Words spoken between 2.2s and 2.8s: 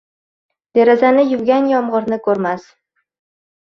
ko’rmas